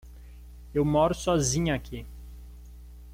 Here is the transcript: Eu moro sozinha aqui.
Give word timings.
Eu 0.73 0.83
moro 0.83 1.13
sozinha 1.13 1.75
aqui. 1.75 2.07